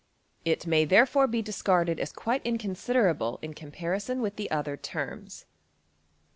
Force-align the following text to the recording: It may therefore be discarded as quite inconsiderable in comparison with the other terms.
It 0.43 0.65
may 0.65 0.83
therefore 0.83 1.27
be 1.27 1.43
discarded 1.43 1.99
as 1.99 2.11
quite 2.11 2.43
inconsiderable 2.43 3.37
in 3.43 3.53
comparison 3.53 4.19
with 4.19 4.35
the 4.35 4.49
other 4.49 4.75
terms. 4.75 5.45